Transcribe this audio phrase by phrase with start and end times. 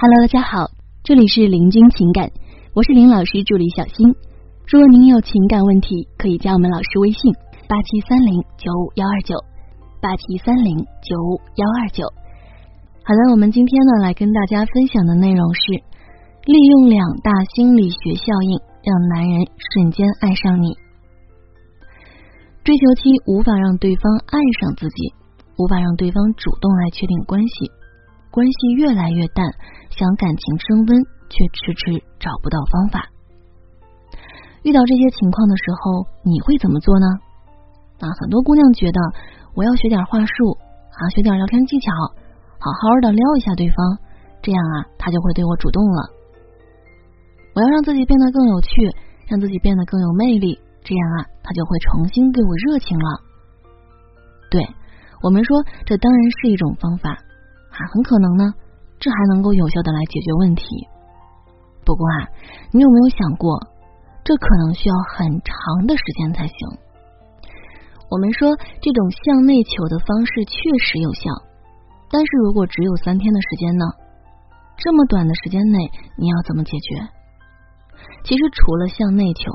[0.00, 0.70] Hello，大家好，
[1.02, 2.30] 这里是林君情感，
[2.72, 4.14] 我是林老师助理小新。
[4.70, 7.34] 如果您有情感问题，可以加我们老师微信
[7.66, 9.34] 八七三零九五幺二九
[10.00, 12.06] 八七三零九五幺二九。
[13.02, 15.82] 好的，我们今天呢来跟大家分享的内容是
[16.46, 18.54] 利用两大心理学效应，
[18.86, 20.78] 让男人瞬间爱上你。
[22.62, 25.10] 追求期无法让对方爱上自己，
[25.58, 27.66] 无法让对方主动来确定关系。
[28.30, 29.44] 关系越来越淡，
[29.90, 33.08] 想感情升温却迟迟找不到方法。
[34.62, 37.06] 遇到这些情况的时候，你会怎么做呢？
[38.00, 39.00] 啊，很多姑娘觉得
[39.54, 40.58] 我要学点话术
[40.92, 41.90] 啊，学点聊天技巧，
[42.58, 43.76] 好好的撩一下对方，
[44.42, 46.10] 这样啊，他就会对我主动了。
[47.54, 48.68] 我要让自己变得更有趣，
[49.26, 53.20] 让自己变得更有魅力，这样啊，他就会重新对我热情了。
[54.50, 54.62] 对
[55.22, 57.16] 我们说，这当然是一种方法。
[57.78, 58.52] 啊，很可能呢，
[58.98, 60.66] 这还能够有效的来解决问题。
[61.86, 62.28] 不过啊，
[62.72, 63.58] 你有没有想过，
[64.24, 66.56] 这可能需要很长的时间才行？
[68.10, 71.30] 我们说这种向内求的方式确实有效，
[72.10, 73.84] 但是如果只有三天的时间呢？
[74.78, 77.00] 这么短的时间内，你要怎么解决？
[78.24, 79.50] 其实除了向内求，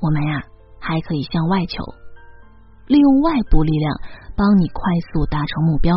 [0.00, 0.42] 我们呀
[0.80, 1.82] 还可以向外求，
[2.88, 3.86] 利用外部力量
[4.34, 5.94] 帮你快速达成目标。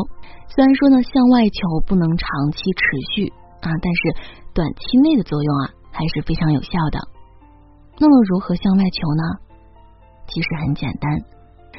[0.48, 2.84] 虽然说呢，向外求不能长期持
[3.16, 3.32] 续
[3.64, 4.02] 啊，但是
[4.54, 7.00] 短期内的作用啊还是非常有效的。
[7.98, 9.24] 那么如何向外求呢？
[10.28, 11.12] 其实很简单，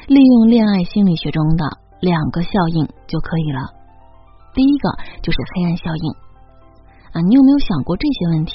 [0.07, 1.65] 利用恋爱心理学中的
[2.01, 3.61] 两个效应就可以了。
[4.53, 4.89] 第一个
[5.21, 6.13] 就是黑暗效应
[7.13, 8.53] 啊，你有没有想过这些问题？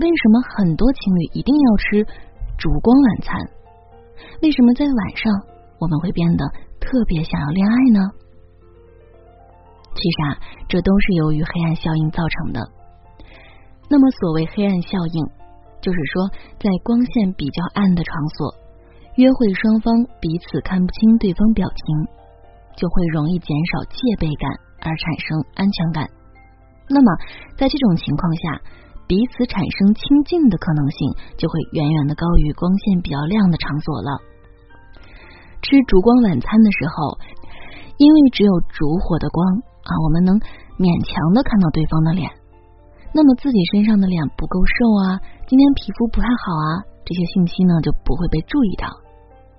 [0.00, 2.04] 为什么很多情侣一定要吃
[2.56, 3.36] 烛光晚餐？
[4.42, 5.32] 为什么在晚上
[5.78, 6.44] 我们会变得
[6.80, 8.00] 特别想要恋爱呢？
[9.94, 10.28] 其实啊，
[10.68, 12.58] 这都是由于黑暗效应造成的。
[13.88, 15.26] 那么，所谓黑暗效应，
[15.80, 16.26] 就是说，
[16.58, 18.54] 在光线比较暗的场所，
[19.14, 21.86] 约会双方彼此看不清对方表情，
[22.74, 24.50] 就会容易减少戒备感，
[24.80, 26.08] 而产生安全感。
[26.90, 27.06] 那么，
[27.56, 28.58] 在这种情况下，
[29.06, 34.31] 彼此产生亲近的可能性就会远远的高于光线比较亮的场所了。
[35.62, 37.18] 吃烛光晚餐的时候，
[37.96, 39.62] 因为只有烛火的光。
[39.82, 40.38] 啊，我们能
[40.78, 42.30] 勉强的看到对方的脸，
[43.10, 45.18] 那么自己身上的脸不够瘦啊，
[45.50, 48.86] 今天皮肤不太好啊，这些信息呢就不会被注意到，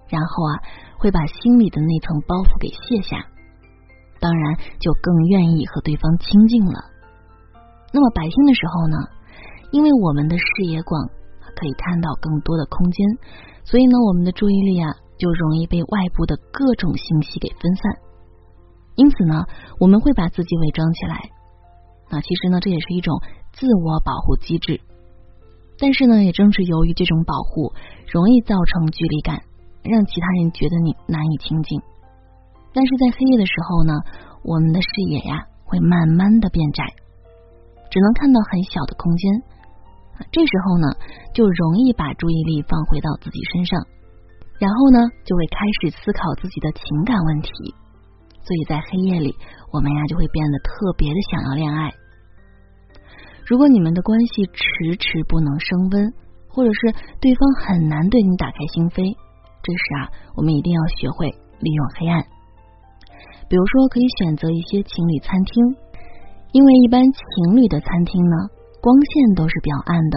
[0.08, 0.63] 然后啊
[0.96, 3.19] 会把心里的那层包袱给卸下，
[4.24, 6.88] 当然就更愿意和对方亲近了。
[7.92, 8.96] 那么白天的时候呢，
[9.75, 11.03] 因为我们的视野广，
[11.52, 13.03] 可以看到更多的空间，
[13.68, 14.88] 所以呢我们的注意力啊
[15.18, 17.97] 就容易被外部的各种信息给分散。
[18.96, 19.46] 因此呢，
[19.79, 21.29] 我们会把自己伪装起来。
[22.09, 24.79] 那其实呢，这也是一种自我保护机制。
[25.79, 27.74] 但是呢，也正是由于这种保护，
[28.12, 29.41] 容易造成距离感，
[29.81, 31.81] 让其他人觉得你难以亲近。
[32.74, 33.94] 但是在黑夜的时候呢，
[34.44, 36.84] 我们的视野呀会慢慢的变窄，
[37.90, 39.44] 只能看到很小的空间。
[40.31, 40.88] 这时候呢，
[41.34, 43.81] 就容易把注意力放回到自己身上，
[44.59, 47.50] 然后呢，就会开始思考自己的情感问题。
[48.44, 49.36] 所以在黑夜里，
[49.72, 51.94] 我们呀就会变得特别的想要恋爱。
[53.46, 56.13] 如果你们的关系迟迟不能升温，
[56.47, 59.16] 或者是对方很难对你打开心扉，
[59.63, 61.28] 这时啊，我们一定要学会
[61.59, 62.24] 利用黑暗。
[63.50, 65.75] 比如说，可以选择一些情侣餐厅，
[66.52, 68.36] 因为一般情侣的餐厅呢，
[68.81, 70.16] 光线都是比较暗的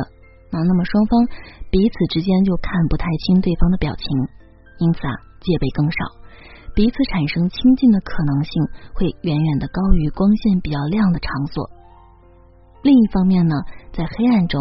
[0.64, 1.26] 那么双方
[1.70, 4.04] 彼此之间就看不太清对方的表情，
[4.78, 5.98] 因此啊，戒备更少。
[6.74, 8.62] 彼此产生亲近的可能性
[8.94, 11.70] 会远远的高于光线比较亮的场所。
[12.82, 13.56] 另一方面呢，
[13.92, 14.60] 在黑暗中，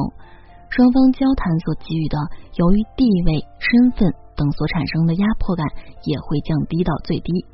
[0.69, 2.17] 双方交谈所给予的
[2.55, 5.67] 由于地位、身份等所产生的压迫感
[6.03, 7.45] 也会降低到最低，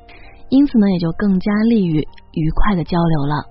[0.49, 3.43] 因此呢，也就更加利于愉快的交流了。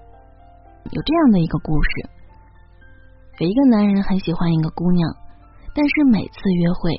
[0.93, 1.91] 有这样的一个故事：
[3.41, 5.09] 有一个男人很喜欢一个姑娘，
[5.73, 6.93] 但是每次约会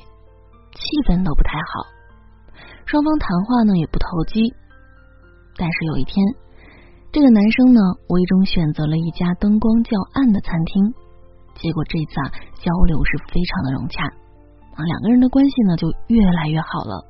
[0.74, 1.86] 气氛都不太好。
[2.82, 4.50] 双方谈话呢也不投机，
[5.54, 6.18] 但是有一天，
[7.14, 7.78] 这个男生呢
[8.10, 10.90] 无意中选择了一家灯光较暗的餐厅，
[11.62, 14.02] 结果这次啊交流是非常的融洽
[14.74, 17.06] 啊，两个人的关系呢就越来越好了。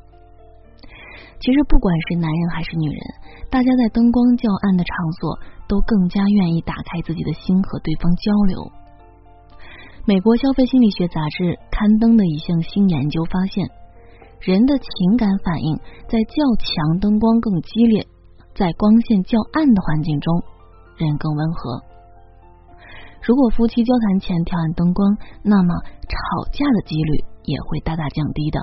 [1.40, 3.00] 其实不管是男人还是女人，
[3.48, 4.92] 大家在灯光较暗的场
[5.24, 8.60] 所都更加愿意打开自己的心和对方交流。
[10.04, 13.68] 美国消费心理学杂志刊登的一项新研究发现。
[14.40, 15.76] 人的情感反应
[16.10, 18.04] 在较强灯光更激烈，
[18.56, 20.42] 在光线较暗的环境中，
[20.96, 21.80] 人更温和。
[23.22, 25.72] 如果夫妻交谈前调暗灯光，那么
[26.10, 26.18] 吵
[26.52, 28.58] 架的几率也会大大降低的。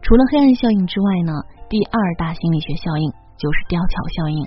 [0.00, 1.32] 除了黑暗效应之外呢，
[1.68, 4.46] 第二大心理学效应就是吊桥效应。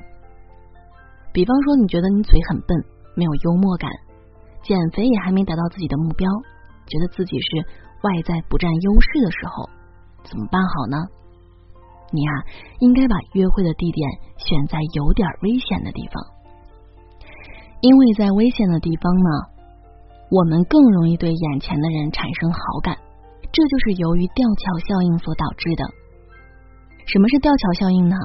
[1.34, 2.80] 比方说，你觉得你嘴很笨，
[3.14, 3.92] 没有幽默感，
[4.66, 6.26] 减肥也还没达到自己的目标，
[6.90, 7.62] 觉得自己是
[8.02, 9.70] 外在不占优势的时候，
[10.26, 10.98] 怎么办好呢？
[12.12, 12.32] 你呀，
[12.80, 16.18] 应该把约会的地点选在有点危险的地方。
[17.82, 19.30] 因为在危险的地方呢，
[20.32, 22.98] 我们更容易对眼前的人产生好感，
[23.52, 25.86] 这就是由于吊桥效应所导致的。
[27.06, 28.16] 什么是吊桥效应呢？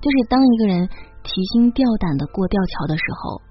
[0.00, 0.88] 就是当一个人
[1.22, 3.42] 提心吊胆的过吊桥的时候，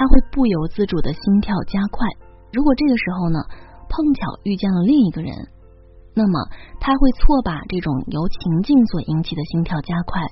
[0.00, 2.08] 他会不由自主的心跳加快。
[2.54, 3.44] 如果这个时候呢，
[3.90, 5.30] 碰巧遇见了另一个人，
[6.14, 6.48] 那么
[6.80, 10.22] 他会错把这种由情境所引起的心跳加快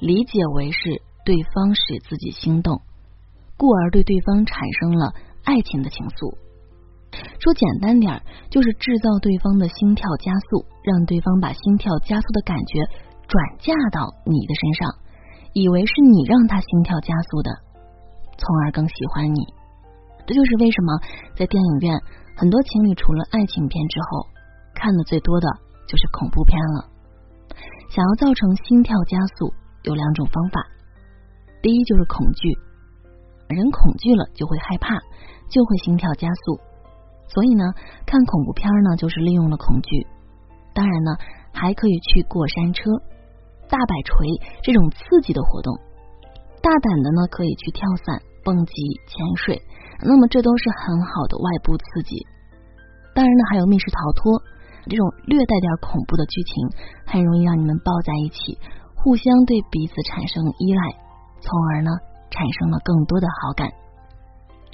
[0.00, 2.82] 理解为是对方使自己心动。
[3.56, 5.14] 故而对对方产生了
[5.44, 6.34] 爱情的情愫。
[7.38, 12.82] 说简单点儿，就是制造对方的心跳加速，让对方把心跳加速的感觉
[13.28, 14.98] 转嫁到你的身上，
[15.52, 17.52] 以为是你让他心跳加速的，
[18.38, 19.40] 从而更喜欢你。
[20.26, 20.98] 这就是为什么
[21.36, 21.98] 在电影院，
[22.36, 24.26] 很多情侣除了爱情片之后，
[24.74, 25.48] 看的最多的
[25.86, 26.88] 就是恐怖片了。
[27.90, 29.52] 想要造成心跳加速，
[29.82, 30.64] 有两种方法，
[31.60, 32.48] 第一就是恐惧。
[33.48, 34.94] 人恐惧了就会害怕，
[35.50, 36.58] 就会心跳加速。
[37.28, 37.64] 所以呢，
[38.06, 40.06] 看恐怖片呢，就是利用了恐惧。
[40.72, 41.16] 当然呢，
[41.52, 42.82] 还可以去过山车、
[43.68, 44.26] 大摆锤
[44.62, 45.76] 这种刺激的活动。
[46.62, 48.72] 大胆的呢，可以去跳伞、蹦极、
[49.10, 49.60] 潜水。
[50.00, 52.24] 那么这都是很好的外部刺激。
[53.14, 54.40] 当然呢，还有密室逃脱
[54.88, 56.68] 这种略带点恐怖的剧情，
[57.06, 58.58] 很容易让你们抱在一起，
[58.94, 60.82] 互相对彼此产生依赖，
[61.40, 61.90] 从而呢。
[62.32, 63.68] 产生了更多的好感。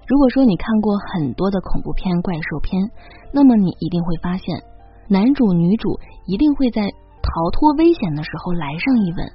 [0.06, 2.88] 如果说你看过很多的恐怖片、怪兽片，
[3.34, 4.62] 那么你一定会发现，
[5.08, 6.82] 男主女主一定会在
[7.20, 9.26] 逃脱危险的时候来上一吻，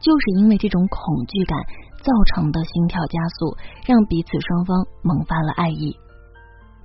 [0.00, 1.58] 就是因为这种恐惧感
[2.02, 3.56] 造成的心跳加速，
[3.86, 5.96] 让彼此双方萌发了爱意。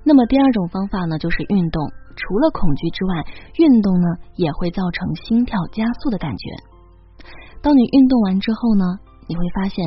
[0.04, 1.90] 那么第二种方法呢，就是运动。
[2.16, 3.26] 除了恐惧之外，
[3.58, 4.06] 运动呢
[4.36, 6.50] 也会造成心跳加速的感觉。
[7.62, 8.84] 当你运动完之后呢，
[9.26, 9.84] 你会发现。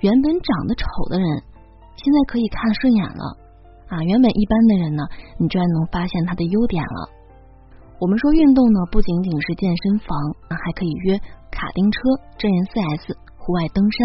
[0.00, 1.26] 原本长得丑的人，
[1.96, 3.24] 现在可以看顺眼了
[3.88, 4.02] 啊！
[4.04, 5.02] 原本一般的人呢，
[5.38, 7.08] 你居然能发现他的优点了。
[7.98, 10.18] 我们说运动呢，不仅仅是健身房
[10.48, 11.18] 啊，还可以约
[11.56, 11.98] 卡丁车、
[12.36, 13.98] 真人 CS、户外登山。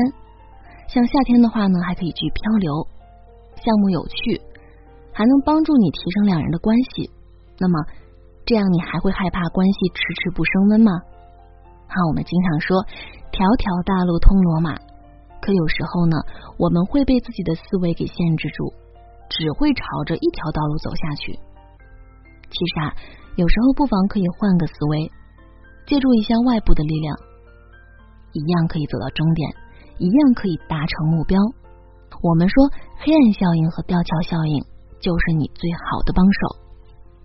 [0.88, 2.88] 像夏天的话呢，还可以去漂流，
[3.60, 4.40] 项目有趣，
[5.12, 7.12] 还能帮助你提升两人的关系。
[7.60, 7.76] 那么
[8.46, 10.92] 这样你还会害怕关系迟迟不升温吗？
[11.92, 12.82] 好，我们经常说
[13.36, 14.80] 条条大路通罗马。
[15.42, 16.16] 可有时候呢，
[16.58, 18.72] 我们会被自己的思维给限制住，
[19.28, 21.34] 只会朝着一条道路走下去。
[22.48, 22.96] 其实啊，
[23.36, 25.12] 有时候不妨可以换个思维，
[25.88, 27.18] 借助一下外部的力量，
[28.34, 29.50] 一样可以走到终点，
[29.98, 31.40] 一样可以达成目标。
[32.22, 34.64] 我们说黑暗效应和吊桥效应
[35.00, 36.40] 就是你最好的帮手。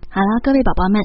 [0.09, 1.03] 好了，各位宝宝们，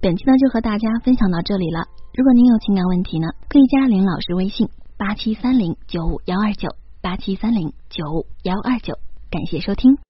[0.00, 1.84] 本期呢就和大家分享到这里了。
[2.14, 4.68] 如果您有情感问题呢，可以加林老师微信。
[4.96, 6.68] 八七三零九五幺二九，
[7.02, 8.94] 八七三零九五幺二九，
[9.28, 10.04] 感谢收听。